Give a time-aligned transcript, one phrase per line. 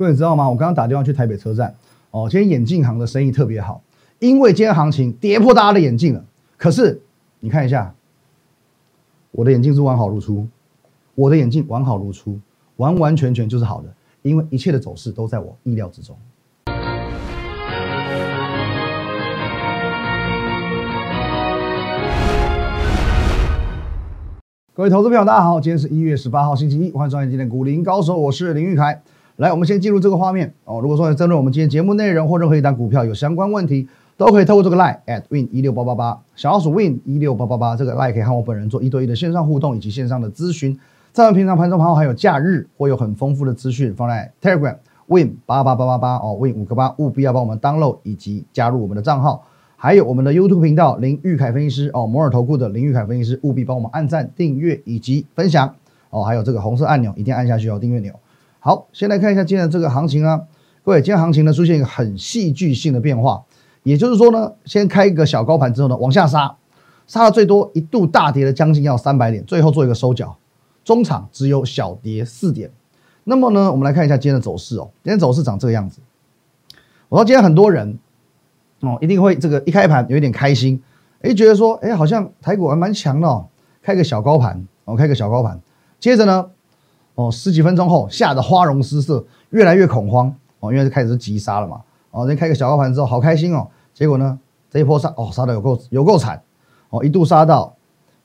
[0.00, 0.48] 各位知道吗？
[0.48, 1.74] 我刚刚打电话去台北车站，
[2.10, 3.82] 哦，今天眼镜行的生意特别好，
[4.18, 6.24] 因为今天行情跌破大家的眼镜了。
[6.56, 7.02] 可是
[7.40, 7.94] 你看一下，
[9.30, 10.48] 我的眼镜是完好如初，
[11.14, 12.40] 我的眼镜完好如初，
[12.76, 13.88] 完完全全就是好的，
[14.22, 16.16] 因为一切的走势都在我意料之中。
[24.72, 29.02] 各位投资朋友，大家好，今天是一月十八号，星期一，欢迎收看今天股林高手，我是林玉凯。
[29.40, 30.80] 来，我们先进入这个画面哦。
[30.82, 33.88] 如果说针对我们今天节目内容或任何一档股票有相关问题，
[34.18, 40.78] 都可以透过这个 line at win 一六八八八，小老鼠 win 一六八八八，这个 line 可以和我本人做一对一的线上互动以及线上的咨询。
[41.10, 49.42] 在我们平常盘中盘后还有假日，会有很丰富的资讯放在 Telegram win 八八八八八哦，win 五个八，务必要帮我们 download 以及加入我们的账号。
[49.74, 55.74] 还有我们的 YouTube 频道林玉凯分析师哦，摩尔投顾的林玉凯分析师，务必帮我们按赞、订阅以及分享
[56.10, 56.22] 哦。
[56.22, 58.12] 还有这个红色按钮一定按下去哦，订阅钮。
[58.62, 60.42] 好，先来看一下今天的这个行情啊，
[60.84, 63.42] 各位，今天行情呢出现一个很戏剧性的变化，
[63.82, 66.56] 也就是说呢，先开一个小高盘之后呢，往下杀，
[67.06, 70.36] 杀了最多一度大跌了将近要三百点，最后做一个收脚，
[70.84, 72.70] 中场只有小跌四点。
[73.24, 76.00] 那么呢，我们来看一下今天的走势哦，今天走势长这个样子。
[77.08, 77.98] 我说今天很多人。
[78.82, 80.82] 哦，一定会这个一开盘有一点开心，
[81.20, 83.46] 哎，觉得说，哎，好像台股还蛮强的哦，
[83.82, 85.60] 开个小高盘，哦，开个小高盘，
[85.98, 86.46] 接着呢，
[87.20, 91.82] 哦，十几分钟后吓得花容失色，越来越恐慌，哦，因为开始急杀了嘛，
[92.12, 94.38] 哦，先开个小高盘之后好开心哦，结果呢，
[94.70, 96.42] 这一波杀，哦，杀的有够有够惨，
[96.88, 97.76] 哦，一度杀到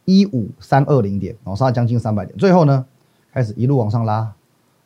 [0.05, 2.85] 一五三二零点，哦，杀将近三百点，最后呢，
[3.33, 4.31] 开始一路往上拉，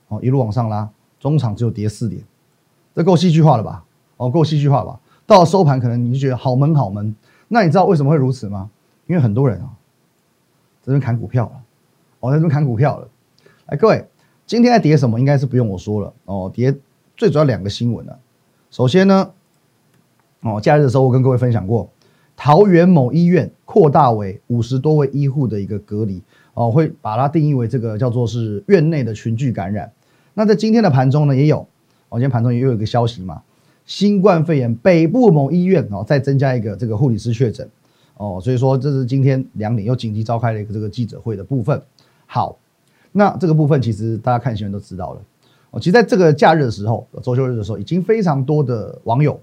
[0.07, 2.23] 哦，一路往上拉，中场只有跌四点，
[2.95, 3.83] 这够戏剧化了吧？
[4.17, 4.99] 哦，够戏剧化吧？
[5.27, 7.13] 到了收盘，可能你就觉得好闷好闷。
[7.49, 8.71] 那你知道为什么会如此吗？
[9.05, 9.69] 因为很多人啊，
[10.83, 11.51] 这边砍股票了，
[12.21, 13.07] 哦，在这边砍股票了。
[13.69, 14.03] 哎，各位，
[14.47, 15.19] 今天在跌什么？
[15.19, 16.51] 应该是不用我说了哦。
[16.51, 16.75] 跌
[17.15, 18.17] 最主要两个新闻了。
[18.71, 19.31] 首先呢，
[20.41, 21.87] 哦，假日的时候我跟各位分享过，
[22.35, 26.19] 桃园某医院扩大为五十多位医护的一个隔离，
[26.55, 29.91] 哦，会把它定义为这个叫做是院内的群聚感染。
[30.33, 31.59] 那在今天的盘中呢，也有，
[32.09, 33.43] 哦，今天盘中也有一个消息嘛。
[33.85, 37.69] 新冠肺炎北部某医院哦，再增加一个这个护理师确诊
[38.17, 41.79] 哦，所以说这是今天两点又紧急召开了一个这个记者会的部分。
[42.25, 42.57] 好，
[43.11, 45.21] 那这个部分其实大家看新闻都知道了
[45.71, 45.79] 哦。
[45.79, 49.39] 其实在这个假日的时候，周休日的时候，已经非常多的网友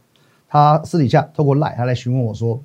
[0.49, 2.61] 他私底下透过赖他来询问我说：“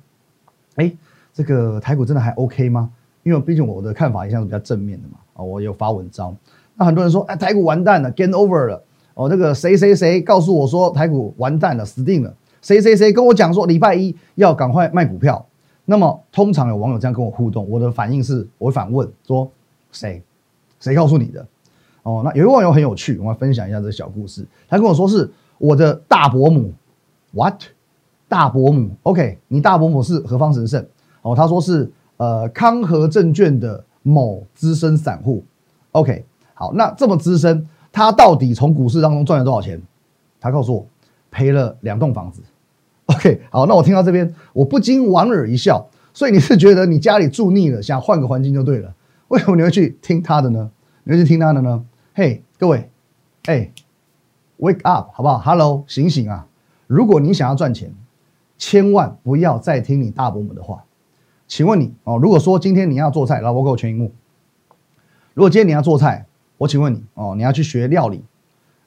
[0.76, 0.92] 哎，
[1.32, 2.90] 这个台股真的还 OK 吗？”
[3.24, 6.36] 因为毕竟我的看法一向是比较正面的嘛啊，我有发文章。
[6.76, 8.82] 那很多人说：“哎，台股完蛋了，game over 了。”
[9.14, 12.34] 哦，那个谁谁谁告诉我说台股完蛋了，死定了。
[12.62, 15.44] 谁谁谁跟我讲说礼拜一要赶快卖股票。
[15.84, 19.50] 那么通常有网友这样跟我互动，我的反应是，我会反问说
[19.90, 20.22] 谁？
[20.82, 21.46] 谁告诉你的？
[22.02, 24.44] 哦，那有一位网友很有趣，我们分享一下这个小故事。
[24.68, 26.72] 他跟我说是我的大伯母
[27.30, 27.62] ，what？
[28.28, 30.84] 大伯母？OK，你大伯母是何方神圣？
[31.22, 35.44] 哦，他说是呃康和证券的某资深散户。
[35.92, 37.68] OK，好，那这么资深。
[37.92, 39.80] 他到底从股市当中赚了多少钱？
[40.40, 40.86] 他告诉我，
[41.30, 42.42] 赔了两栋房子。
[43.06, 45.86] OK，好，那我听到这边，我不禁莞尔一笑。
[46.14, 48.92] 所以你是觉得你家里住腻了，想换个环境就对了？
[49.32, 50.70] 为什么你会去听他的呢？
[51.04, 51.82] 你会去听他的呢？
[52.14, 52.90] 嘿，各位，
[53.46, 53.72] 哎
[54.58, 56.46] ，Wake up，好不好？Hello，醒醒啊！
[56.86, 57.94] 如果你想要赚钱，
[58.58, 60.84] 千万不要再听你大伯母的话。
[61.48, 64.12] 请问你哦，如果说今天你要做菜，老婆给我全荧幕。
[65.32, 66.26] 如果今天你要做菜。
[66.58, 68.22] 我请问你哦，你要去学料理，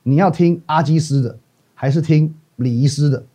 [0.03, 1.39] 你要听阿基师的，
[1.73, 3.25] 还是听李医师的？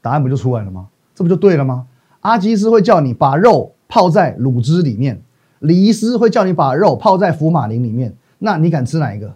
[0.00, 0.88] 答案不就出来了吗？
[1.14, 1.86] 这不就对了吗？
[2.22, 5.22] 阿基师会叫你把肉泡在卤汁里面，
[5.62, 9.34] 李医师会叫你把肉泡在福马林里面，那你敢吃哪一个？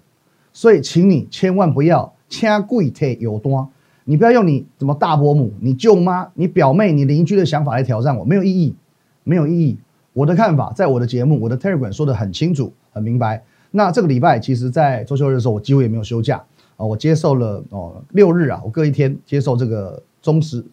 [0.52, 3.66] 所以，请你千万不要掐贵贴有端，
[4.04, 8.74] 你不要用你什么大伯母、你舅妈、你表妹、你邻居的想法来挑战我，没有意义，
[9.22, 9.78] 没有意义。
[10.12, 12.72] 我的看法，在我的节目、我的 Telegram 说的很清楚。
[12.90, 13.44] 很明白。
[13.70, 16.42] 那这个礼拜，其实，在周休日的时候，我几乎也没有休假
[16.78, 16.86] 啊。
[16.86, 20.64] 我接受了哦六日啊，我各一天接受这个忠实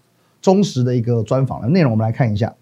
[0.42, 1.92] 忠实的一个专访的内容。
[1.92, 2.56] 我们来看一下。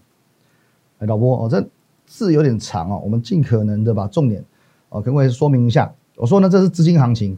[0.98, 1.63] 哎，导播哦，这
[2.12, 4.44] 字有点长哦，我们尽可能的把重点
[4.90, 5.90] 哦跟各位说明一下。
[6.18, 7.38] 我说呢，这是资金行情，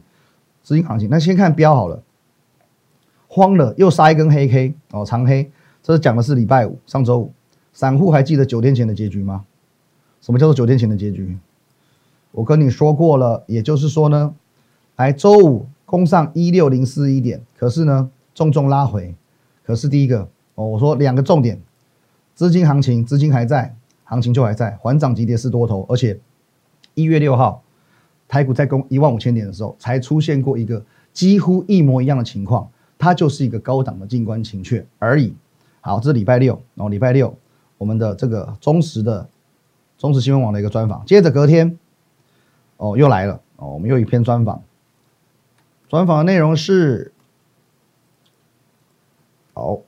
[0.64, 1.08] 资金行情。
[1.08, 2.02] 那先看标好了，
[3.28, 5.48] 慌了又杀一根黑 K 哦，长黑。
[5.80, 7.32] 这是讲的是礼拜五，上周五。
[7.72, 9.44] 散户还记得九天前的结局吗？
[10.20, 11.38] 什么叫做九天前的结局？
[12.32, 14.34] 我跟你说过了，也就是说呢，
[14.96, 19.14] 来周五攻上一六零四一点，可是呢重重拉回，
[19.62, 21.60] 可是第一个哦，我说两个重点，
[22.34, 26.18] 资金行情，资金还在，行情就还在，缓涨急跌是多头，而且
[26.94, 27.62] 一月六号
[28.28, 35.34] 台股在攻一万五千点的时候，才出现过一个几乎一模一样的情况，它就是一个高档的静观情却而已。
[35.80, 37.36] 好，这是礼拜六，然后礼拜六
[37.78, 39.28] 我们的这个忠实的
[39.98, 41.78] 忠实新闻网的一个专访，接着隔天，
[42.76, 44.62] 哦又来了，哦我们又一篇专访，
[45.88, 47.12] 专访的内容是，
[49.52, 49.80] 好，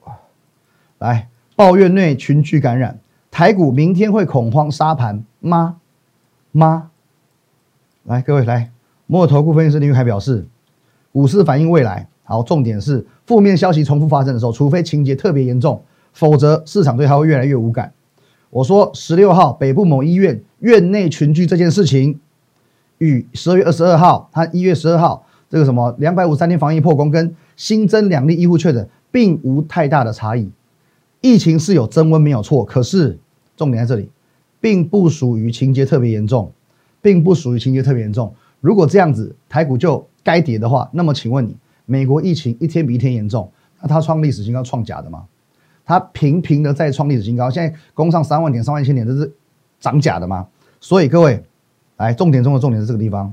[0.99, 3.01] 来抱怨内群聚感染，
[3.37, 5.77] 台股明天会恐慌杀盘吗？
[6.53, 6.89] 吗？
[8.05, 8.71] 来，各位来，
[9.07, 10.47] 摩尔投顾分析师林玉凯表示，
[11.13, 12.09] 股市反映未来。
[12.25, 15.83] 好，重点是负面消息重复发生的时候，除非情节特别严重，
[16.15, 17.93] 否则市场对它会越来越无感。
[18.49, 22.19] 我说，十六号北部某医院院内群聚这件事情，
[22.97, 30.51] 与十二月二十二号，他一月十二号这个什么两百五三天防疫破功，跟新增两例医护确诊，并无太大的差异。
[31.21, 33.19] 疫情是有增温没有错，可是
[33.57, 34.11] 重点在这里，
[34.61, 36.53] 并不属于情节特别严重。
[37.03, 38.35] 并不属于情节特别严重。
[38.61, 43.49] 如果这样子，台股就该跌的话，那么请问你，美国疫情一天比一天严重，
[43.81, 45.25] 那它创历史新高创假的吗？
[45.85, 49.33] 它频频的在创历史新高，现在攻上三万点、三万一千点，这是
[49.79, 50.49] 涨假的吗？
[50.81, 51.45] 所以各位，
[51.97, 53.33] 来重点中的重点是这个地方。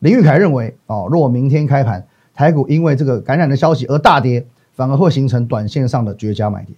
[0.00, 2.04] 林玉凯认为，哦，若明天开盘，
[2.34, 6.76] 台股因为这个感染的消息而大跌，反而会形成短线上的绝佳买点，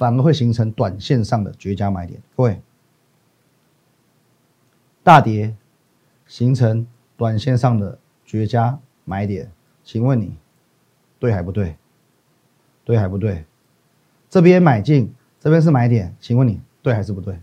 [0.00, 2.18] 反而会形成短线上的绝佳买点。
[2.34, 2.58] 各位。
[5.02, 5.54] 大跌
[6.26, 6.86] 形成
[7.18, 9.52] 短线上的绝佳买点，
[9.84, 10.38] 请问你
[11.18, 11.76] 对还不对？
[12.82, 13.44] 对还不对？
[14.30, 17.38] 这边买进，这边是买点，请问你对还是不对？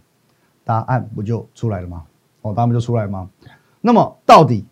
[0.63, 2.07] 答案不就出来了吗？
[2.42, 3.30] 哦，答案不就出来了吗？
[3.81, 4.65] 那么到底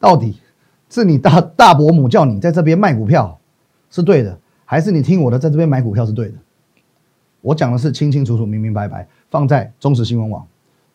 [0.00, 0.40] 到底
[0.88, 3.38] 是你大大伯母叫你在这边卖股票
[3.90, 6.38] 是对的，还是你听我的在这边买股票是对的？
[7.40, 10.46] 我讲的是清清楚楚、明明白白，放在中实新闻网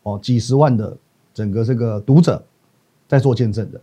[0.02, 0.96] 哦，几十万的。
[1.34, 2.44] 整个这个读者
[3.08, 3.80] 在做见证的，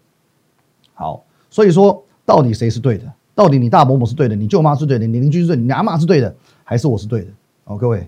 [0.94, 3.12] 好，所以说到底谁是对的？
[3.34, 7.32] 到底你大伯母是对的，你舅妈是对的，你邻居是对，你阿妈是对的，还是我是对的？
[7.64, 8.08] 哦，各位，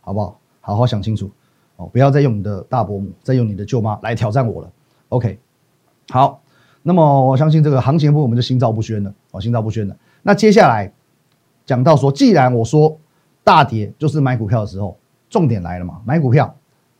[0.00, 0.36] 好不好？
[0.60, 1.30] 好好想清楚
[1.76, 4.72] 哦，不要再用你的大伯母，再用你的舅妈来挑战我了。
[5.10, 5.38] OK，
[6.08, 6.42] 好，
[6.82, 9.96] 那么我相信这个行情部我们就心照不宣了，哦，心照不宣了。
[10.24, 10.92] 那接下来
[11.64, 12.98] 讲到说，既然我说
[13.46, 14.96] 大跌就是买股票的时候，
[15.30, 16.52] 重点来了嘛，买股票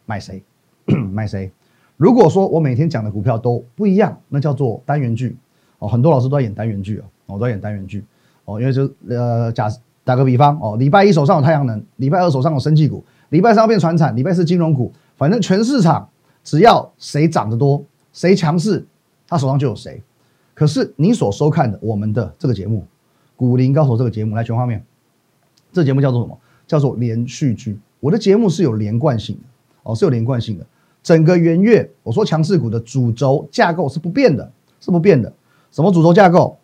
[0.05, 0.41] 买谁？
[1.11, 1.51] 买谁？
[1.97, 5.37] 如果说我每天讲的股票都不一样，那叫做单元剧
[5.81, 5.89] 哦。
[5.89, 8.05] 很多老师都在演单元剧哦，我都在演单元剧
[8.45, 8.61] 哦。
[8.61, 9.69] 因为就呃，假
[10.05, 16.09] 打个比方哦，礼拜一手上有太阳能，礼拜二手上有生技股，礼拜三要变船产，礼拜四金融股，反正全市场
[16.45, 18.87] 只要谁涨得多，谁强势，
[19.27, 20.01] 他手上就有谁。
[20.55, 22.83] 可是你所收看的我们的这个节目
[23.35, 24.85] 《股林高手》这个节目，来全画面，
[25.77, 26.39] 这节目叫做什么？
[26.67, 27.79] 叫做连续剧。
[28.01, 29.43] 我的节目是有连贯性的
[29.83, 30.65] 哦，是有连贯性的。
[31.03, 34.51] 整个元月，我说强势股的主轴架构是不变的，
[34.81, 35.31] 是不变的。
[35.71, 36.57] 什么主轴架构？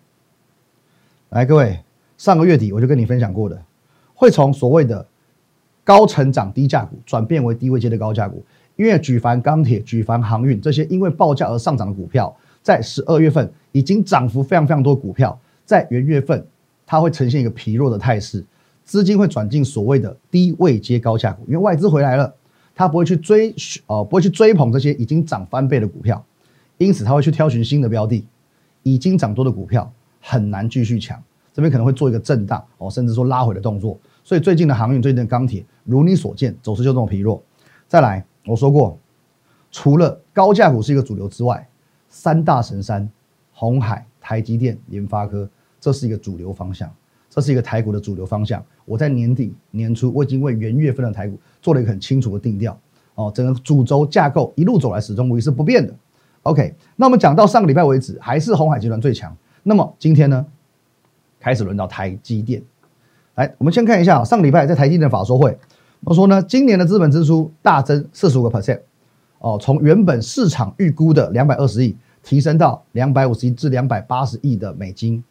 [1.28, 1.78] 来，各位，
[2.16, 3.62] 上个月底我就跟你分享过的，
[4.14, 5.06] 会从所谓的
[5.84, 8.42] 高成长低价股转变为低位阶的高价股。
[8.76, 14.96] 因为举凡钢铁、举凡航运这些因为报价而上涨的股票，在十二月份已经涨幅非常非常多。
[14.96, 16.44] 股票在元月份，
[16.86, 18.42] 它会呈现一个疲弱的态势，
[18.84, 22.34] 资金会转进所谓的低位接高价股，因为外资回来了。
[22.74, 23.54] 他不会去追，
[23.86, 26.24] 呃，不会去追捧这些已经涨翻倍的股票，
[26.78, 28.26] 因此他会去挑选新的标的，
[28.82, 29.92] 已经涨多的股票
[30.22, 31.22] 很难继续抢，
[31.52, 34.00] 这边可能会做一个震荡，哦，甚至说拉回的动作。
[34.24, 37.42] 所以最近的航运、最近的钢铁，如你所见，走势就这么疲弱。
[37.86, 38.98] 再来，我说过，
[39.70, 41.68] 除了高价股是一个主流之外，
[42.08, 43.06] 三大神山，
[43.52, 45.46] 红海、台积电、联发科，
[45.78, 46.90] 这是一个主流方向。
[47.34, 48.62] 这是一个台股的主流方向。
[48.84, 52.78] 我在年底年初，我已经为元月份的台股做了一个很清楚的定调。
[53.14, 55.94] 哦，整个主轴架构一路走来始终无疑是不变的。
[56.42, 59.34] OK，那我们讲到上个礼拜为止，还是红海集团最强。
[59.62, 60.44] 那么今天呢，
[61.40, 62.62] 开始轮到台积电。
[63.36, 65.56] 来，我们先看一下上个礼拜在台积电法说会，
[66.04, 68.80] 我说呢，今年的资本支出大增四十五个 percent。
[69.38, 75.24] 哦，从原本市场预估的两百二十亿，提升到两百五十亿至两百八十亿的美金。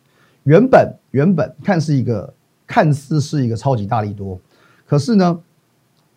[0.44, 2.34] 原本原本看是一个
[2.66, 4.40] 看似是一个超级大利多，
[4.88, 5.40] 可是呢，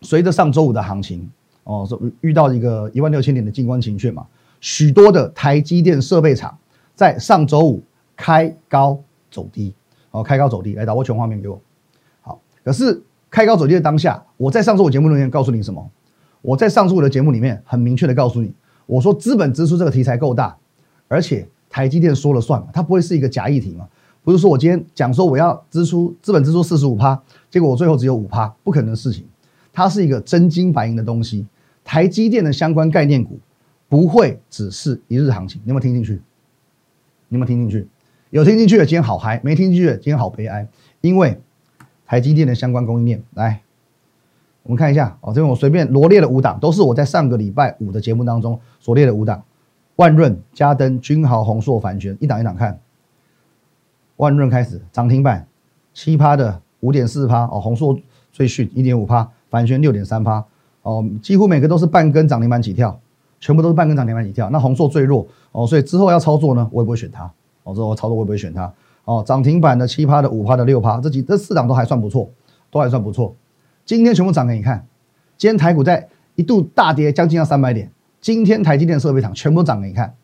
[0.03, 1.31] 随着上周五的行情
[1.65, 1.87] 哦，
[2.21, 4.27] 遇到一个一万六千点的静观情绪嘛，
[4.61, 6.57] 许多的台积电设备厂
[6.95, 7.83] 在上周五
[8.17, 8.99] 开高
[9.31, 9.75] 走低，
[10.11, 11.61] 哦，开高走低，来导播全画面给我。
[12.23, 15.91] 好，可是开高走低的当下，我在上周五节目里面告诉你什么？
[16.41, 18.53] 我在上周五的节目里面很明确的告诉你，
[18.87, 20.57] 我说资本支出这个题材够大，
[21.09, 23.89] 而且台积电说了算，它不会是一个假议题嘛。
[24.25, 29.25] 不是说我今天讲说我要支出资本支出四十五趴，结果我最后只有五趴，不可能的事情。
[29.71, 31.47] 它是一个真金白银的东西，
[31.85, 33.39] 台积电的相关概念股
[33.89, 35.61] 不会只是一日行情。
[35.65, 36.15] 你有没有听进去？
[37.29, 37.87] 你有没有听进去？
[38.31, 40.67] 有听进去的今天好嗨，没听进去的今天好悲哀。
[41.03, 41.39] 因为
[42.07, 43.61] 台积电的相关供应链，来，
[44.63, 49.45] 我们看一下哦，这边我随便罗列了五档，都是我在上个礼拜五的节目当中所列的五档：
[49.97, 52.81] 万润、嘉登、君豪、宏硕、凡轩，一档一档看。
[54.25, 55.47] 万润开始涨停板，
[55.93, 57.95] 七趴的五点四趴哦，宏硕
[58.33, 60.43] 最逊一点五趴，凡轩六点三趴
[60.81, 62.99] 哦，几乎每个都是半根涨停板起跳，
[63.39, 64.49] 全部都是半根涨停板起跳。
[64.49, 67.31] 那宏硕最弱哦，所以之后要操作呢，我也不会选它
[67.65, 68.73] 哦，之后操作我也不会选它
[69.05, 69.23] 哦？
[69.27, 72.31] 涨停板的七趴的五趴的六趴，这几这四档都还算不错，
[72.71, 73.37] 都还算不错。
[73.85, 74.87] 今天全部涨给你看，
[75.37, 80.15] 今天台股在一度大跌将近要三百点，今天台积电设备厂全部涨给你看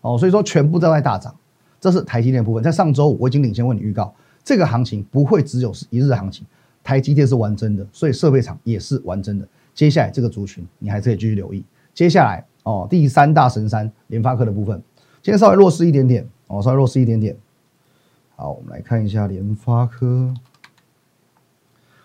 [0.00, 1.34] 哦，所以说全部都在大涨。
[1.82, 6.46] 这是台积电部分，在上周五我已经领先为你预告，这个行情不会只有是一日行情，
[6.80, 9.48] 台积电是玩真的，所以设备厂也是玩真的。
[9.74, 11.64] 接下来这个族群你还是可以继续留意。
[11.92, 14.80] 接下来哦，第三大神山联发科的部分，
[15.22, 17.36] 今天稍微弱势一点点哦，稍微弱势一点点。
[18.36, 20.32] 好，我们来看一下联发科。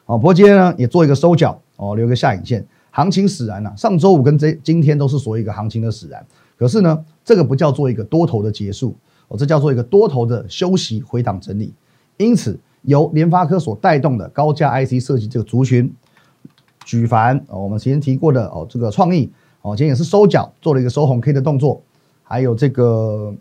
[0.06, 3.72] 好，不过今天呢也做一个收脚哦，留个下影线，行情使然了。
[3.78, 6.26] 上周五跟这今天都是属于一个行情的使然，
[6.58, 8.96] 可是呢这个不叫做一个多头的结束。
[9.28, 11.74] 哦，这叫做一个多头的休息回档整理，
[12.18, 15.94] 因此由联发科所带动的高价 IC 设计这个族群，
[16.86, 19.30] 举凡哦，我们之前提过的哦，这个创意
[19.62, 21.82] 哦，今天也是收脚做了一个收红 K 的动作，
[22.24, 23.36] 还有这个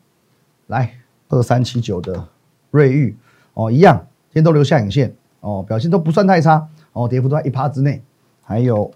[0.66, 0.92] 来
[1.28, 2.26] 二三七九的
[2.72, 3.14] 瑞昱
[3.54, 3.96] 哦，一样，
[4.30, 8.02] 今天都留下影线哦，表现都不算太差哦，跌幅都在一趴之内，
[8.42, 8.90] 还有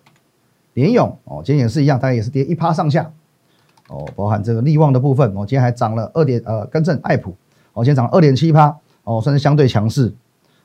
[0.74, 3.12] 联勇哦，今天也是一样，大概也是跌一趴上下。
[3.90, 7.30] 哦，包含这个利旺的部分，哦，今天还涨了二点，呃，更正爱普，
[7.72, 10.14] 哦，今天涨二点七趴，哦，算是相对强势，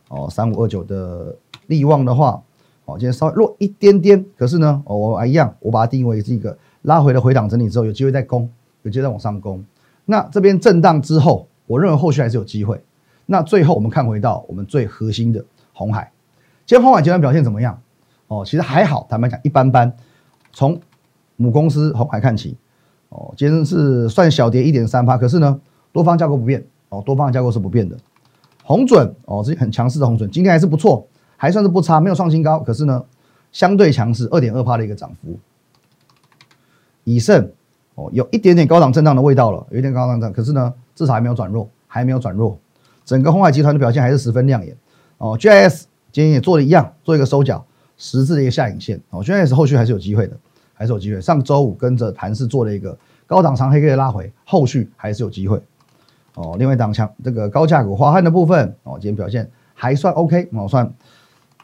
[0.10, 2.40] 哦，三五二九的利旺的话，
[2.86, 8.48] 哦，今天稍微弱一点点，可是呢，哦，我一样，我把它定义为是一个拉回了回档整理之后，有机会再攻，
[8.84, 9.66] 有机会再往上攻。
[10.06, 12.80] 那这边震荡之后，我认为后续还是有机会。
[13.26, 16.12] 那最后我们看回到我们最核心的红海，
[16.68, 17.82] 今天红海集团表现怎么样？
[18.28, 19.92] 哦，其实还好，坦白讲一般般。
[20.54, 20.80] 从
[21.38, 22.56] 母公司红海看起。
[23.10, 25.60] 哦，今天是算小跌一点三八，可是呢，
[25.92, 27.96] 多方架构不变哦，多方架构是不变的。
[28.64, 31.08] 红准哦，这很强势的红准，今天还是不错，
[31.38, 33.04] 还算是不差，没有创新高，可是呢，
[33.52, 35.38] 相对强势，二点二帕的一个涨幅。
[37.04, 37.52] 以盛
[37.94, 42.58] 哦，有一点点高档震荡的味道了，有一点高档震荡，可是呢，至少还没有转弱，还没有转弱。
[43.06, 44.76] 整个红海集团的表现还是十分亮眼
[45.20, 45.38] 哦。
[45.38, 47.64] GIS 今天也做了一样，做一个收脚
[47.98, 50.36] 十字的一个下影线哦，GIS 后续还是有机会的。
[50.76, 51.20] 还是有机会。
[51.20, 55.60] 上周五跟着盘势做了一个高档长黑 K 的拉回，后续还是有机会。
[56.36, 60.94] 哦，另外一档强这个高价股华汉的部分，哦，今天表现还算 OK，哦，算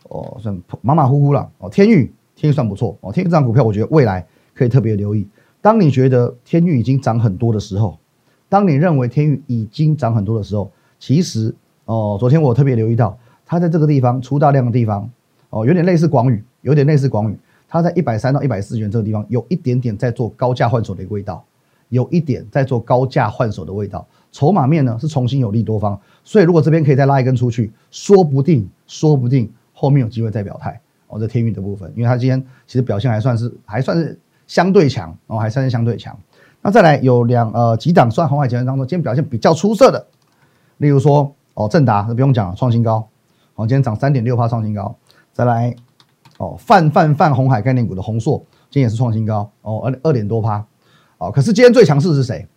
[0.08, 1.48] 哦算马马虎虎了。
[1.60, 2.98] 哦，天域天域算不错。
[3.02, 4.26] 哦，天域这张股票，我觉得未来
[4.56, 5.28] 可以特别留意。
[5.62, 8.00] 当你觉得天域已经涨很多的时候，
[8.48, 11.54] 当你认为天域已经涨很多的时候，其实
[11.86, 15.10] 哦，昨天我特别留意到，它在这个地方出大量的地方，
[15.50, 17.38] 哦，有点类似广宇，有点类似广宇。
[17.72, 21.42] 它在一百三到一百四元这个地方，有一点点在做高价换手的一个味道，
[21.88, 24.06] 有一点在做高价换手的味道。
[24.30, 31.18] 筹码面呢是重新有利多方，所以如果这边可以再拉一根出去，说不定说不定后面有机会再表态哦。
[31.18, 36.14] 这天运的部分，因为它今天其实表现还算是还算是相对强哦，还算是相对强。
[36.62, 40.06] 那再来有两呃几档算红海集团当中，今天表现比较出色的，
[40.78, 43.08] 例如说哦正达，那不用讲了，创新高，
[43.56, 44.94] 哦今天涨三点六帕创新高，
[45.32, 45.74] 再来。
[46.42, 50.66] 哦，泛泛泛红海概念股的红硕今天也是创新高哦，二二点多趴，
[51.20, 52.48] 哦，可是今天最强势是谁？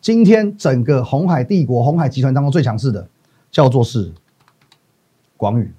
[0.00, 3.08] 今天整个红海帝国、红海集团当中最强势的
[3.48, 4.12] 叫做是
[5.36, 5.72] 广宇，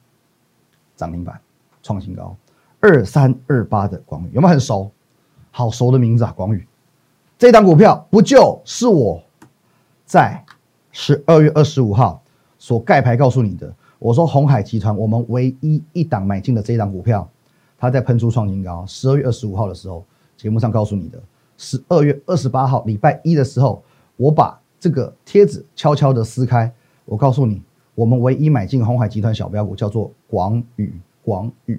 [0.95, 1.37] 涨停板
[1.81, 2.33] 创新高，
[2.79, 4.89] 二三二八的广宇有没有很熟？
[5.51, 6.65] 好熟的名字啊，广宇，
[7.37, 9.21] 这档股票不就是我
[10.05, 10.41] 在
[10.93, 12.23] 十二月二十五号
[12.57, 13.75] 所盖牌告诉你的？
[13.99, 17.29] 我说红海集团，我们唯一一档买进的这一档股票。
[17.83, 18.85] 它在喷出创新高。
[18.87, 20.05] 十二月二十五号的时候，
[20.37, 21.21] 节目上告诉你的，
[21.57, 23.83] 十二月二十八号礼拜一的时候，
[24.15, 26.73] 我把这个贴纸悄悄的撕开，
[27.03, 27.61] 我告诉你，
[27.93, 30.93] 我们唯一买进红海集团小标股叫做广宇，
[31.25, 31.77] 广宇，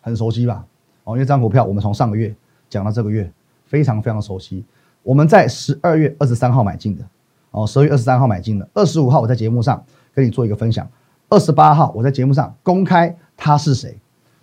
[0.00, 0.64] 很熟悉吧？
[1.04, 2.34] 哦，因为这张股票我们从上个月
[2.70, 3.30] 讲到这个月，
[3.66, 4.64] 非常非常熟悉。
[5.02, 7.04] 我们在十二月二十三号买进的，
[7.50, 9.84] 哦，十二月二十三号买进的，二十五号我在节目上
[10.14, 10.90] 跟你做一个分享，
[11.28, 13.94] 二十八号我在节目上公开他是谁。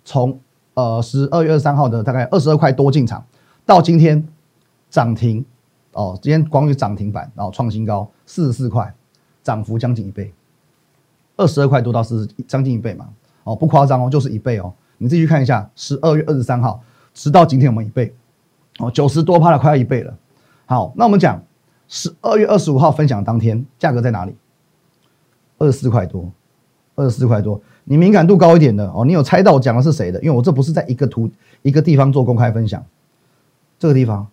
[0.08, 0.40] 从
[0.72, 3.22] 呃十二月二十三号的大概二十二块多进场，
[3.66, 4.26] 到今天
[4.88, 5.44] 涨停
[5.92, 8.94] 哦，今天光宇涨停板，然后创新高四十四块，
[9.42, 10.32] 涨幅将近一倍，
[11.36, 13.10] 二十二块多到四十将近一倍嘛，
[13.44, 18.16] 哦不夸张哦，就是一倍哦，你自己去看一下，十二月二十三号直到今天我们一倍？
[18.78, 20.16] 哦，九十多趴了，快要一倍了。
[20.64, 21.42] 好，那我们讲
[21.86, 24.34] 十二月二十五号分享当天价格在哪里？
[25.58, 26.32] 二十四块多，
[26.98, 27.60] 二十四块多。
[27.84, 30.20] 你敏感度高一点的哦，你有猜到我讲的是谁的？
[30.20, 31.30] 因为我这不是在一个图
[31.62, 32.84] 一个地方做公开分享，
[33.78, 34.26] 这个地方，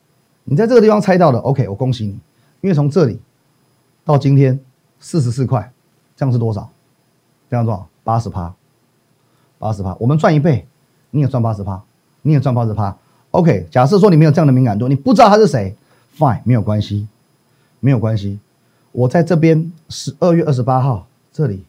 [0.44, 2.20] 你在这个地方猜到的，OK，我恭喜你，
[2.62, 3.20] 因为从这里
[4.04, 4.60] 到今天
[5.00, 5.72] 四十四块，
[6.18, 6.70] 这样是多少？
[7.50, 7.88] 这样多少？
[8.04, 8.54] 八十趴，
[9.58, 10.68] 八十趴，我们赚一倍，
[11.12, 11.82] 你也赚八十趴，
[12.24, 12.98] 你也赚八十趴。
[13.32, 15.76] OK，假设说你没有这样的敏感度，你不知道他是谁
[16.18, 17.08] ，Fine，没有关系，
[17.80, 18.40] 没有关系。
[18.92, 21.64] 我在这边十二月二十八号这里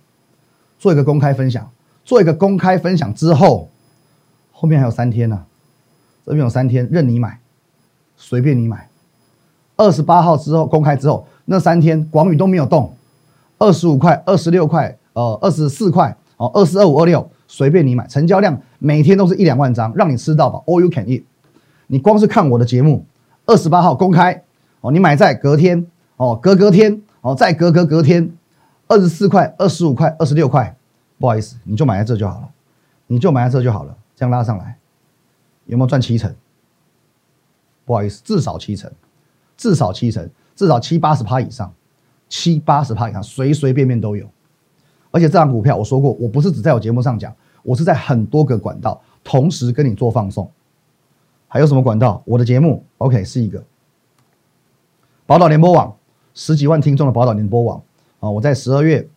[0.79, 1.69] 做一个公开分享。
[2.05, 3.69] 做一个公开分享之后，
[4.53, 5.45] 后面还有三天呢，
[6.25, 7.41] 这边有三天任你买，
[8.17, 8.89] 随便你买。
[9.77, 12.95] 二十八号之后公开之后，那三天广宇都没有动，
[13.59, 21.25] 二十五块、二十六块、呃二十四块、哦二十二五二六，随便你买，成交量每天都是一两万张，让你吃到饱，all you can eat。
[21.89, 23.05] 你光是看我的节目，
[23.47, 24.45] 二十八号公开
[24.81, 25.85] 哦，你买在隔天
[26.19, 28.31] 哦，隔隔天哦，再隔隔隔天，
[28.89, 30.77] 二十四块、二十五块、二十六块。
[31.19, 32.51] 不好意思，你就买在这就好了，
[33.07, 34.77] 你就买在这就好了，这样拉上来，
[35.65, 36.35] 有没有赚七成？
[37.87, 38.93] 不好意思，至少七成，
[39.57, 41.73] 至少七成，至少七八十趴以上，
[42.29, 44.29] 七八十趴以上，随随便便都有。
[45.11, 50.51] 而且这张股票我说过，我不是只在我节目上讲，我是在很多个管道同时跟你做放送。
[51.49, 52.23] 还有什么管道？
[52.27, 53.65] 我的节目 OK 是一个
[55.25, 55.97] 宝岛联播网，
[56.35, 57.83] 十几万听众的宝岛联播网
[58.21, 59.09] 啊，我在十二月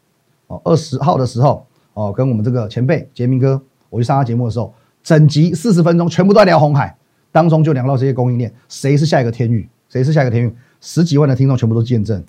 [0.47, 1.65] 哦二十号的时候。
[1.93, 6.95] 哦，跟我们这个前辈杰明哥，我去上他节目的时候，整集四十分钟全部都在聊红海，
[7.29, 12.23] 当中就聊到这些供应链，谁是下一个天域，谁是下一个天域，十几万的听众全部都见证。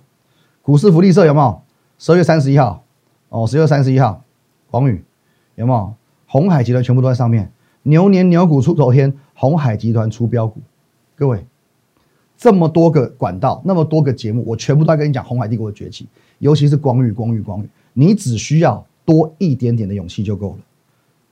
[0.61, 1.63] 股市福利社有没有？
[1.99, 2.83] 十二月三十一号，
[3.29, 4.25] 哦，十二月三十一号，
[4.71, 5.05] 黄宇
[5.55, 5.95] 有没有？
[6.27, 7.53] 红海集团全部都在上面，
[7.85, 10.61] 牛年牛股出头天，红海集团出标股，
[11.15, 11.47] 各位，
[12.41, 16.09] 这么多个管道，那么多个节目，我全部都在跟你讲红海帝国的崛起，
[16.41, 18.85] 尤其是光宇，光宇，光宇，你只需要。
[19.03, 20.59] 多一点点的勇气就够了。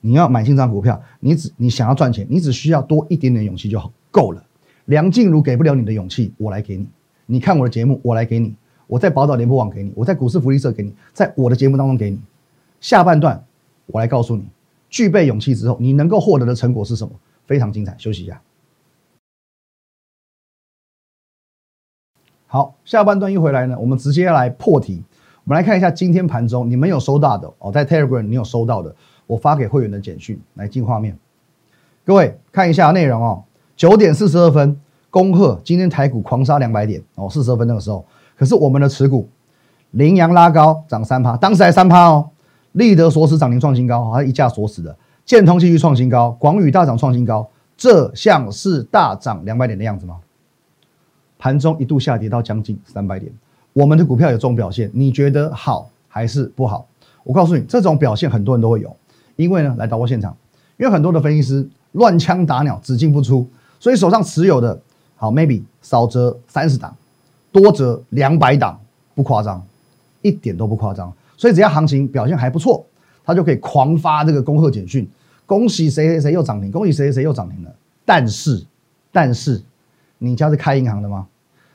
[0.01, 4.43] 你要买进这张股票，你只你想要赚钱，你只需要多一点点勇气就好够了。
[4.87, 6.89] 梁静茹给不了你的勇气，我来给你。
[7.27, 8.53] 你看我的节目，我来给你。
[8.89, 12.19] 我在宝岛联播网给你，我在股市福利社给你，在我的节目当中给你。
[12.81, 13.41] 下半段
[13.87, 14.43] 我来告诉你，
[14.91, 17.15] 具备勇气之后，你能够获得的成果是什么？
[17.47, 17.95] 非常精彩。
[17.97, 18.41] 休息一下。
[22.51, 25.05] 好，下半段一回来呢，我们直接来破题。
[25.45, 28.95] 我们来看一下今天盘中你们有收到的哦，在 Telegram 你有收到的，
[29.27, 31.15] 我发给会员的简讯来进画面。
[32.07, 33.45] 各位看一下内容哦，
[33.77, 34.81] 九点四十二分，
[35.11, 38.03] 恭贺今天台股狂杀两百点哦，四十二分那个时候，
[38.35, 39.29] 可是我们的持股，
[39.91, 42.31] 羚羊拉高涨三趴，当时还三趴哦，
[42.73, 50.17] 立德锁死涨停创新高，还一架锁死的，建通继续创新高，广宇大涨创新高，这像是大涨两百点的样子吗？
[51.39, 53.33] 盘中一度下跌到将近三百点。
[53.73, 56.87] 我们的股票有这种表现，你觉得好还是不好？
[57.23, 58.95] 我告诉你，这种表现很多人都会有，
[59.37, 60.37] 因为呢，来导播现场，
[60.79, 63.49] 因为很多的分析师乱枪打鸟，只进不出，
[63.79, 64.81] 所以手上持有的，
[65.15, 66.97] 好，maybe 少则三十档，
[67.53, 68.81] 多则两百档，
[69.15, 69.65] 不夸张，
[70.23, 71.13] 一点都不夸张。
[71.37, 72.85] 所以只要行情表现还不错，
[73.25, 75.09] 他就可以狂发这个恭贺简讯，
[75.47, 77.73] 恭喜谁谁谁又涨停，恭喜谁谁谁又涨停了。
[78.05, 78.65] 但是，
[79.13, 79.63] 但是，
[80.19, 81.27] 你家是开银行的吗？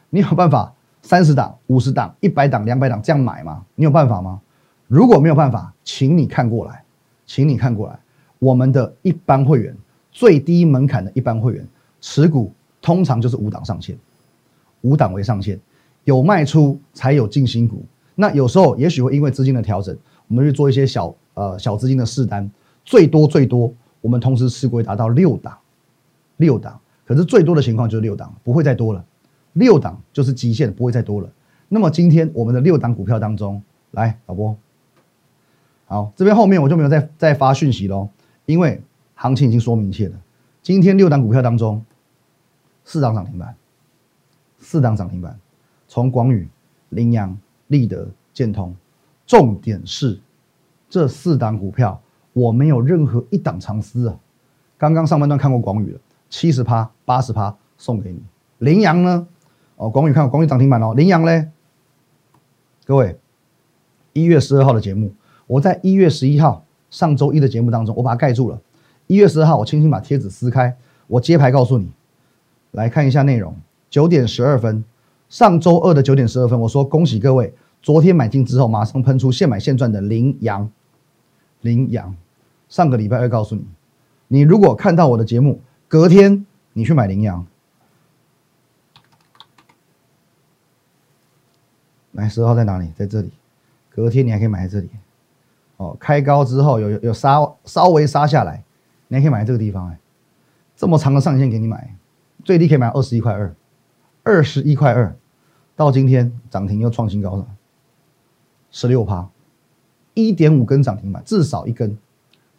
[0.09, 0.73] 你有办法？
[1.01, 3.65] 三十档、五十档、一百档、两百档这样买吗？
[3.75, 4.39] 你有办法吗？
[4.87, 6.81] 如果没有办法，请你看过来，
[7.25, 7.99] 请你看过来。
[8.39, 9.75] 我们的一般会员
[10.13, 11.67] 最低门槛的一般会员
[11.99, 13.97] 持股通常就是五档上限，
[14.79, 15.59] 五档为上限，
[16.05, 17.83] 有卖出才有进新股。
[18.15, 19.93] 那有时候也许会因为资金的调整，
[20.29, 22.49] 我们去做一些小呃小资金的试单，
[22.85, 25.57] 最多最多我们同时持股达到六档，
[26.37, 26.79] 六档。
[27.05, 29.03] 可是最多的情况就是六档，不会再多了。
[29.53, 31.29] 六档就是极限，不会再多了。
[31.69, 33.61] 那么今天我们的六档股票当中，
[33.91, 34.55] 来导播，
[35.85, 38.09] 好，这边后面我就没有再再发讯息喽，
[38.45, 38.81] 因为
[39.15, 40.15] 行情已经说明一切了。
[40.61, 41.83] 今天六档股票当中，
[42.83, 43.55] 四档涨停板，
[44.59, 45.39] 四档涨停板，
[45.87, 46.47] 从广宇、
[46.89, 47.37] 羚羊、
[47.67, 48.75] 立德、建通，
[49.27, 50.19] 重点是
[50.89, 52.01] 这四档股票
[52.33, 54.17] 我没有任何一档藏私啊。
[54.77, 55.99] 刚刚上半段看过广宇了，
[56.33, 58.19] 七十趴、八十趴送给你，
[58.57, 59.27] 羚羊呢？
[59.75, 61.51] 哦，广宇看广宇涨停板哦，羚羊嘞，
[62.85, 63.19] 各位，
[64.13, 65.13] 一月十二号的节目，
[65.45, 68.59] 我在一月十一号上周一的节目当中，我把它盖住了。
[69.05, 71.91] 一月十二号，我轻轻把贴纸撕开，我揭牌告诉你，
[72.71, 73.55] 来看一下内容。
[73.91, 74.83] 九点十二分，
[75.29, 80.67] 上周二的九点十二分，我说恭喜各位，昨天买进之后马上喷出现买现赚的羚羊，
[81.61, 82.15] 羚羊。
[82.69, 83.63] 上个礼拜二告诉你，
[84.29, 85.61] 你如果看到我的节目，
[85.93, 87.45] 隔天你去买羚羊。
[92.13, 92.91] 来，十号在哪里？
[92.95, 93.31] 在这里。
[93.91, 94.89] 隔天你还可以买在这里。
[95.77, 98.63] 哦，开高之后有有杀，稍微杀下来，
[99.07, 99.87] 你还可以买在这个地方。
[99.87, 99.99] 哎，
[100.75, 101.95] 这么长的上限给你买，
[102.43, 103.55] 最低可以买二十一块二，
[104.23, 105.15] 二十一块二，
[105.75, 107.45] 到今天涨停又创新高了，
[108.71, 109.29] 十六趴，
[110.15, 111.95] 一点五根涨停板，至少一根。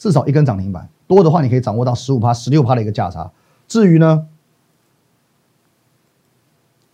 [0.04, 3.32] 至少一根涨停板，多的话你可以掌握到十五趴、十六趴的一个价差。
[3.66, 4.26] 至于呢，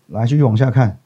[0.07, 0.97] 来继续往下看，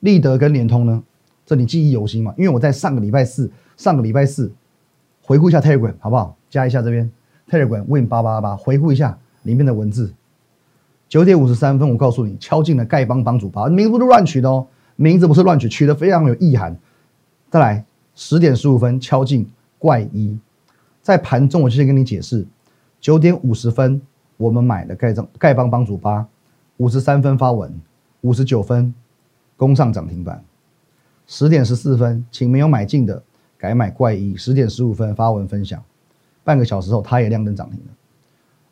[0.00, 1.04] 立德跟联通呢？
[1.46, 2.34] 这你记忆犹新嘛？
[2.36, 4.50] 因为我在上个礼拜四，上个礼拜四
[5.22, 6.36] 回顾一下 Telegram 好不好？
[6.50, 7.08] 加一下这边
[7.48, 10.12] Telegram Win 八八八，回顾一下里面的文字。
[11.08, 16.76] 九点五十三分，我告诉你，敲进了丐帮帮主吧，名字不是乱取的哦，名字不是乱取，取的非常有意涵。
[17.52, 17.84] 再来，
[18.16, 19.48] 十点十五分敲进
[19.78, 20.38] 怪一，
[21.02, 22.46] 在盘中我就先跟你解释，
[23.00, 24.00] 九点五十分
[24.36, 26.26] 我们买了丐帮丐帮帮主八，
[26.78, 27.80] 五十三分发文，
[28.22, 28.92] 五十九分
[29.56, 30.42] 攻上涨停板。
[31.26, 33.22] 十点十四分，请没有买进的
[33.58, 34.36] 改买怪一。
[34.36, 35.82] 十点十五分发文分享，
[36.42, 37.86] 半个小时后它也亮灯涨停了。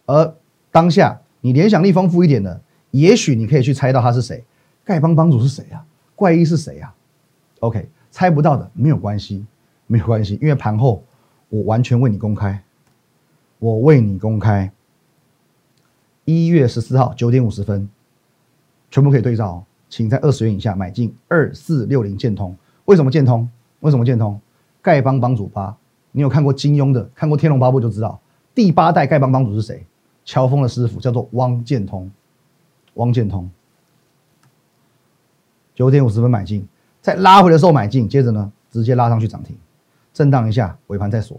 [0.06, 0.34] 而
[0.70, 4.42] 当下你联想力丰富一点的，也许你可以去猜到他是谁，
[4.86, 5.84] 丐帮帮主是谁啊？
[6.14, 6.94] 怪一是谁啊
[7.60, 9.44] ？OK，猜不到的没有关系，
[9.86, 11.02] 没有关系，因为盘后
[11.48, 12.62] 我完全为你公开，
[13.58, 14.70] 我为你公开。
[16.24, 17.88] 一月十四号九点五十分，
[18.90, 19.64] 全部可以对照。
[19.88, 23.48] 请在二十元以下买进二四六零建通，为什么建通？
[23.80, 24.40] 为什么建通？
[24.82, 25.76] 丐帮帮主八，
[26.10, 28.20] 你有看过金庸的，看过天龙八部就知道，
[28.52, 29.86] 第八代丐帮帮主是谁？
[30.24, 32.10] 乔峰的师傅叫做汪建通，
[32.94, 33.48] 汪建通。
[35.76, 36.66] 九点五十分买进，
[37.00, 39.56] 在拉回的时候买进，接着呢，直接拉上去涨停，
[40.16, 41.38] 震荡一下，尾盘再锁，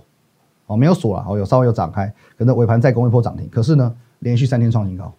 [0.68, 5.12] 哦，没有锁了，哦，有稍微有展开，可能尾盘再攻一波涨停，可是呢，连续三天创新高。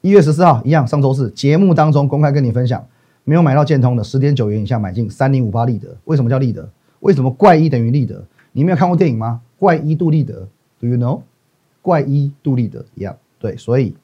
[0.00, 2.84] 一月十四号一样，上周四节目当中公开跟你分享，
[3.22, 5.96] 没有买到建通的十点九元以下买进三零五八立德。
[6.06, 6.68] 为什么叫立德？
[6.98, 8.24] 为什么怪一等于立德？
[8.50, 9.40] 你没有看过电影吗？
[9.60, 10.48] 怪一杜立德
[10.80, 11.20] ，Do you know？
[11.82, 13.94] 怪一杜立德一样，对，所以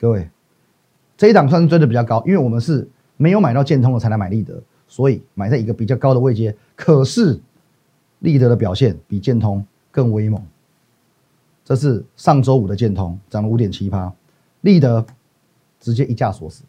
[0.00, 0.30] 各位
[1.18, 6.56] 这一档算是追的比较高，因为我们是没有买到建通的才来买立德，所以买在一个比较高的位阶。
[6.74, 7.38] 可是
[8.18, 10.42] 立德的表现比建通更威猛，
[11.64, 14.12] 这是上周五的建通涨了五点七八。
[14.62, 15.06] 立德
[15.78, 16.64] 直接一价锁死，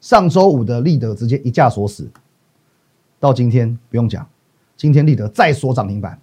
[0.00, 2.08] 上周五的立德直接一价锁死，
[3.20, 4.26] 到今天不用讲，
[4.76, 6.18] 今天立德再锁涨停板，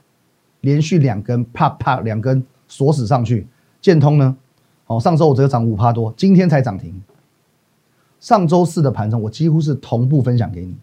[0.61, 3.45] 连续两根啪啪两根锁死上去。
[3.79, 4.35] 建通呢？
[4.87, 6.99] 哦，上周五只有涨五趴多，今天才涨停。
[8.19, 10.75] 上周四的盘中我几乎是同步分享给你，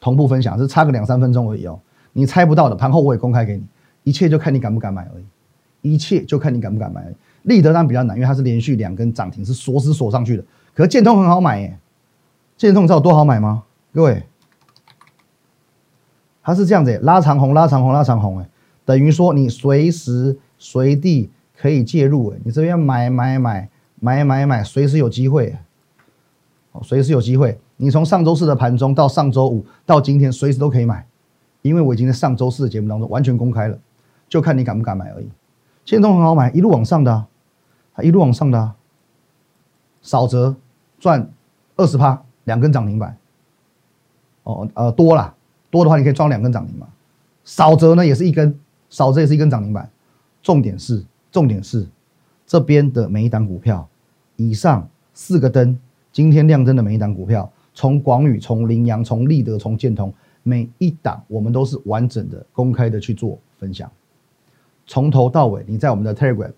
[0.00, 1.78] 同步分享是差个两三分钟而已哦。
[2.12, 3.62] 你猜不到的盘后我也公开给你，
[4.02, 7.02] 一切就看你敢不敢买而已，一切就看你敢不敢买。
[7.02, 7.14] 而已。
[7.42, 10.44] 立德当然比较难，因为它是连续两根涨停，是锁死锁上去的。
[10.74, 11.78] 可是建通很好买耶，
[12.56, 13.62] 建通你知道多好买吗？
[13.92, 14.22] 各位，
[16.42, 18.48] 它是这样子，拉长红，拉长红，拉长红，哎，
[18.84, 25.56] 等于说你随时随地可以介入，哎，你这边买买买买买买，随时有机会，
[26.72, 27.58] 哦，随时有机会。
[27.82, 31.06] 你从上周四的盘中到上周五到今天，随时都可以买，
[31.62, 33.78] 因为我已经在上周四的节目当中完全公开了，
[34.28, 35.30] 就看你敢不敢买而已。
[35.86, 37.24] 建通很好买，一路往上的。
[37.94, 38.72] 它一路往上的，
[40.02, 40.54] 少则
[40.98, 41.30] 赚
[41.76, 43.16] 二十趴，两根涨停板。
[44.42, 45.34] 哦，呃，多了，
[45.70, 46.86] 多的话你可以赚两根涨停板。
[47.44, 48.54] 少则呢也是一根，
[48.90, 49.90] 少则也是一根涨停板。
[50.42, 51.88] 重点是，重点是
[52.46, 53.88] 这边的每一档股票，
[54.36, 55.78] 以上四个灯，
[56.12, 60.12] 今天亮灯的每一档股票，从广宇、从羚羊、从立德、从建通，
[60.42, 63.90] 每一档我们都是完整的、公开的去做分享，
[64.86, 66.52] 从头到尾，你在我们的 Telegram。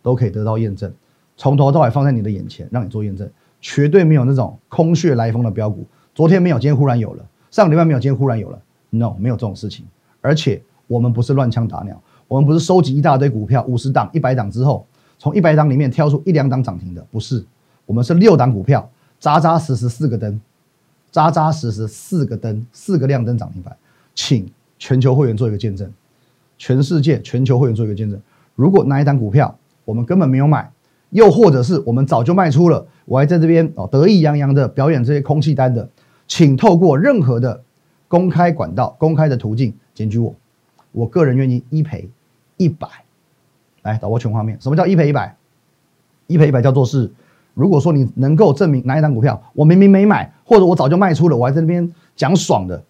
[0.00, 0.90] 都可以得到验证，
[1.36, 3.30] 从头到尾放在你的眼前，让你做验证，
[3.60, 5.86] 绝对没有那种空穴来风的标股。
[6.14, 8.58] 昨天没有，今天忽然有了；上个礼拜没有，今天忽然有了。
[8.88, 9.86] No，没有这种事情。
[10.22, 14.84] 而且我们不是乱枪打鸟，我们不是收集一大堆股票，五十档、一百档之后，
[15.18, 17.44] 从一百档里面挑出一两档涨停的，不是。
[17.86, 20.40] 我们是六档股票，扎扎实实四个灯，
[21.12, 23.76] 扎扎实实四个灯，四个亮灯涨停板，
[24.14, 25.88] 请全球会员做一个见证，
[26.58, 28.18] 全世界全球会员做一个见证。
[28.56, 30.72] 如果哪一档股票，我们根本没有买，
[31.10, 35.88] 又或者是我们早就卖出了，我还在这边哦得意洋洋的表演这些空气单的，
[36.26, 37.62] 请透过任何的
[38.08, 40.34] 公开管道、公开的途径检举我，
[40.92, 42.08] 我个人愿意一赔
[42.56, 42.88] 一百。
[43.82, 45.36] 来导播全画面，什么叫一赔一百？
[46.28, 47.10] 一赔一百叫做是，
[47.52, 52.84] 如果说你能够证明哪一档股票我明明没买，或者我早就卖出了，我还在那边讲爽的，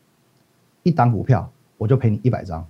[0.83, 1.49] 一档股票
[1.79, 2.67] 我就赔你一百张。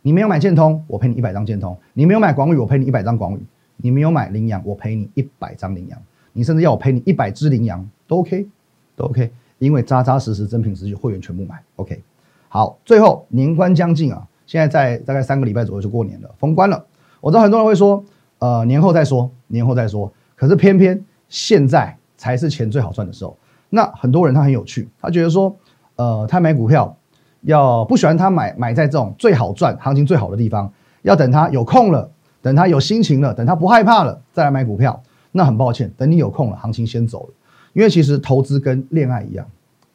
[0.00, 3.40] 你没有买建通，我赔你一百张建通；你没有买广宇，我赔你一百张广宇；
[3.76, 5.98] 你没有买羚羊，我赔你一百张羚羊；
[6.32, 8.48] 你甚至要我赔你一百只羚羊都 OK，
[8.96, 12.02] 都 OK，因为扎扎实实真品实据，会员全部买 OK。
[12.48, 16.82] 好，最后年关将近啊，现在在大概三个礼拜左右就过年了，封关了。
[17.20, 18.02] 我知道很多人会说，
[18.38, 20.10] 呃，年后再说，年后再说。
[20.34, 23.36] 可是偏偏现在才是钱最好赚的时候。
[23.74, 25.56] 那很多人他很有趣，他觉得说，
[25.96, 26.94] 呃，他买股票
[27.40, 32.10] 要不喜欢他买买在这种最好赚、行情最好的地方，要等他有空了，
[32.42, 35.02] 等他有心情了，等他不害怕了再来买股票。
[35.30, 37.34] 那很抱歉，等你有空了，行情先走了。
[37.72, 39.46] 因为其实投资跟恋爱一样，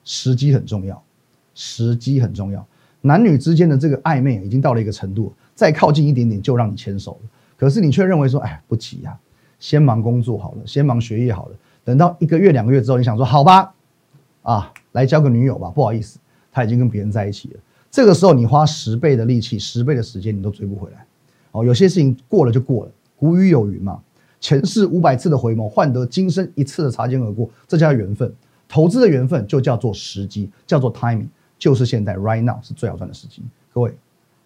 [0.04, 1.00] 时机很重要，
[1.54, 2.66] 时机很重要。
[3.02, 7.30] 男女之间的这个暧昧已经到了一个程度，再靠近一点点就让你牵手了。
[7.56, 9.16] 可是你却认为说，哎，不急呀，
[9.60, 11.56] 先忙工作好了，先忙学业好了。
[11.88, 13.74] 等到一个月、两个月之后，你想说好吧，
[14.42, 15.70] 啊，来交个女友吧。
[15.70, 16.20] 不好意思，
[16.52, 17.60] 他已经跟别人在一起了。
[17.90, 21.06] 这个时候你花十倍的力气、十倍的时间，你都追不回来。
[21.54, 22.92] 哦，有些事情过了就过了。
[23.16, 24.02] 古语有云嘛，
[24.42, 28.36] 前世五百次的回眸，换得今生一次的擦肩而过，这叫缘分。
[28.68, 33.42] 投资的缘分就叫做时机，叫做 timing，就是现在 right now 是最好赚的时机。
[33.74, 33.96] 各位，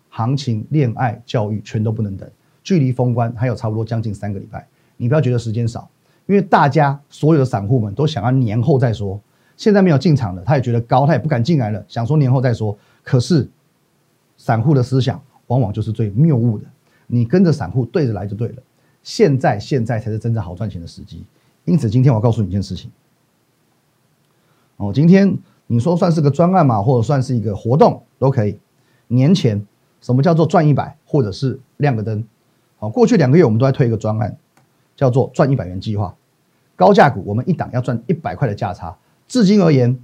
[0.10, 2.30] 行情、恋爱、教育全都不能等，
[2.62, 5.90] 距离封关还有差不多将近三个礼拜，你不要觉得时间少。
[6.32, 9.20] 因为大家所有的散户们都想要年后再说，
[9.58, 12.78] 现在没有进场的，他也觉得高，他也不敢进来了，想说年后再说。
[13.04, 13.50] 可是，
[14.38, 16.64] 散户的思想往往就是最谬误的，
[17.06, 18.56] 你跟着散户对着来就对了。
[19.04, 21.22] 现在现在才是真正好赚钱的时机。
[21.66, 22.90] 因此，今天我告诉你一件事情。
[24.78, 28.58] 哦，今天你说算是个专案嘛，或者算是一个活动都可以。
[29.10, 29.62] 年前
[30.00, 32.24] 什么叫做赚一百，或者是亮个灯？
[32.80, 34.38] 好，过去两个月我们都在推一个专案，
[34.96, 36.16] 叫做赚一百元计划。
[36.82, 38.98] 高价股，我们一档要赚一百块的价差。
[39.28, 39.96] 至今而言，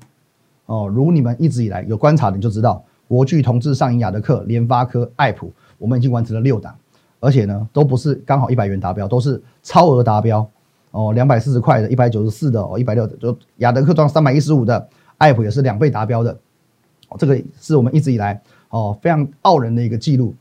[0.68, 6.76] 哦，如你们一直以来有观察的，你就知道，国巨、同志、上银、雅德克、联发科、爱普，我们已经完成了六档，
[7.20, 10.48] 而且呢，都不是刚好一百元达标，都是超额达标。
[10.92, 14.88] 哦，两百四十块的，一百九十四的，哦，一百六的，就雅德克赚三百一十五的，
[15.18, 16.32] 爱普也是两倍达标的。
[17.10, 20.36] 哦，这个是我们一直以来哦非常傲人的一个记录。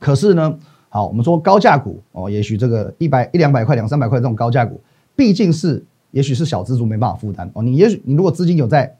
[0.00, 4.80] 可是呢，好，我们说高价股，哦，也许这个一百一两百块、两三百块这种高价股。
[5.16, 7.62] 毕竟是，也许是小资族没办法负担哦。
[7.62, 8.94] 你也许你如果资金有在，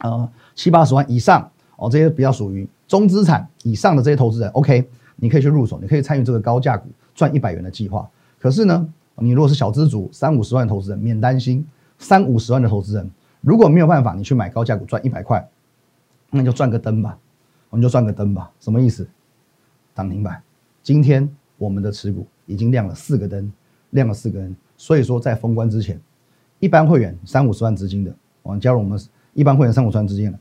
[0.00, 8.08] 呃七八十万以上哦，这些比较属于中资产以上的这些投资人，OK，你可以去入手，你可以参与这个高价股赚一百元的计划。
[8.38, 11.64] 可是呢，你如果是小资族三五十万投资人，免担心，
[11.96, 13.08] 三五十万的投资人
[13.40, 15.48] 如果没有办法，你去买高价股赚一百块，
[16.30, 17.16] 那你就赚个灯吧，
[17.70, 18.50] 我们就赚个灯吧。
[18.58, 19.08] 什么意思？
[19.94, 20.42] 涨停板，
[20.82, 23.52] 今天我们的持股已经亮了四个灯，
[23.90, 24.56] 亮了四个灯。
[24.82, 25.96] 所以说，在封关之前，
[26.58, 29.00] 一般会员三五十万资金的，我加入我们
[29.32, 30.36] 一般会员三五十万资金的，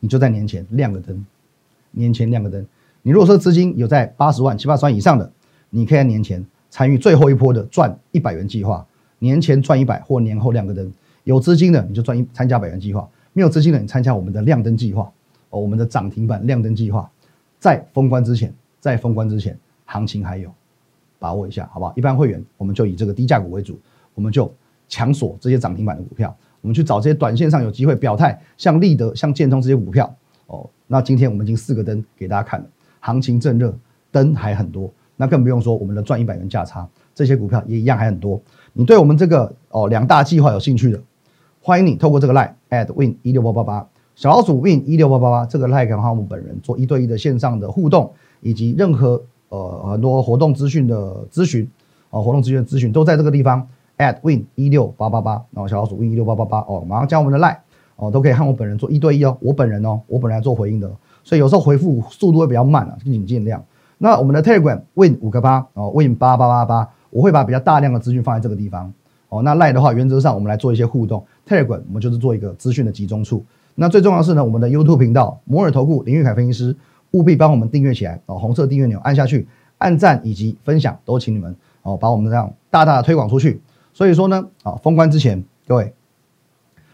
[0.00, 1.24] 你就在年前亮个灯，
[1.92, 2.66] 年前亮个灯。
[3.02, 5.30] 你如果说资金有在八十万七八十万以上的，
[5.70, 8.84] 你可以在年前参与最后一波的赚一百元计划，
[9.20, 10.92] 年前赚一百或年后亮个灯。
[11.22, 15.08] 有资金的你就赚一参加百元计划，没有资金的你参加我们的亮灯计划
[15.50, 17.08] 哦，我们的涨停板亮灯计划，
[17.60, 20.52] 在封关之前，在封关之前，行情还有。
[21.18, 21.92] 把握一下，好不好？
[21.96, 23.78] 一般会员我们就以这个低价股为主，
[24.14, 24.52] 我们就
[24.88, 30.14] 强锁这些涨停板的股票，我们去找这些短线上有机会表态，像立德、像建通这些股票
[30.46, 30.68] 哦。
[30.86, 32.66] 那今天我们已经四个灯给大家看了，
[33.00, 33.76] 行情正热，
[34.10, 38.40] 灯还很多，那更不用说我们的赚一百元价差，这些股票也一样还很多。
[38.72, 41.02] 你对我们这个哦两大计划有兴趣的，
[41.60, 49.22] 欢迎你透过这个 line at win 一六八八八小老鼠 win 一六八八八这个 like 和我们本人做一对一的线上的互动，以及任何。
[49.50, 51.68] 呃，很多活动资讯的咨询，
[52.10, 57.56] 哦，活动资讯的咨询都在这个地方，at win 一六八八八，然后小老鼠 win 一六八八八，哦，马上加我们的 line，
[57.96, 60.90] 哦，都可以和我本人做一对一哦，我本人哦，我本人来做回应的，
[61.24, 63.64] 所以有时候回复速度会比较慢啊，请尽量。
[63.96, 68.92] 那我们的 telegram win 五个八，哦，win 八八八八，我会把比较大量的资讯放在这个地方，
[69.28, 73.44] 哦，那 Lie 的话，原则上我们来做一些互动，telegram 我们就是做一个资讯的集中处。
[73.74, 76.76] 那最重要是呢，我们的 YouTube 频道摩尔投顾林玉凯分析师。
[77.12, 79.46] 务必帮我们订阅起来哦，红色订阅钮按下去，
[79.78, 83.60] 按赞以及分享都请你们哦，把我们这样大大的推广出去。
[83.92, 85.92] 所以说呢，啊，封关之前，各位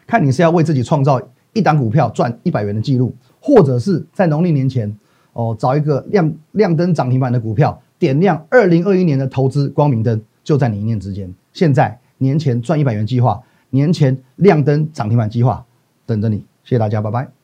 [0.07, 1.21] 看你是要为自己创造
[1.53, 4.97] 一档股票赚一百元的记录，或者是在农历年前
[5.33, 11.33] 哦找一个亮亮灯涨停板的股票，点亮二零二一年的投资光明灯，就在你一念之间。
[11.53, 15.65] 现在年前赚一百元计划，年前亮灯涨停板计划
[16.07, 16.39] 等着你。
[16.65, 17.44] 谢谢大家，拜拜。